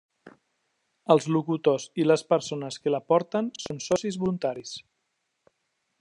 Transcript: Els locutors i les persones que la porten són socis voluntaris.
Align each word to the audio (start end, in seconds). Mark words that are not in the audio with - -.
Els 1.15 1.27
locutors 1.35 1.85
i 2.03 2.07
les 2.07 2.23
persones 2.35 2.79
que 2.85 2.95
la 2.95 3.03
porten 3.13 3.53
són 3.67 3.85
socis 3.91 4.21
voluntaris. 4.25 4.77